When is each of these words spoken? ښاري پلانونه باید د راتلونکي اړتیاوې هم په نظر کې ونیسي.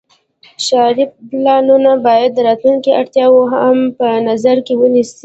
ښاري 0.65 1.05
پلانونه 1.29 1.91
باید 2.05 2.31
د 2.33 2.39
راتلونکي 2.47 2.91
اړتیاوې 2.99 3.43
هم 3.53 3.77
په 3.97 4.07
نظر 4.27 4.57
کې 4.65 4.73
ونیسي. 4.77 5.19